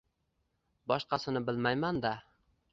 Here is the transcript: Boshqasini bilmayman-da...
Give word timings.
Boshqasini 0.93 1.45
bilmayman-da... 1.51 2.17